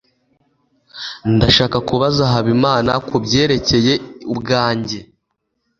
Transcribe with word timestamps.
ndashaka 1.35 1.77
kubaza 1.87 2.23
habimana 2.33 2.91
kubyerekeye 3.07 3.93
ubwanjye 4.31 4.99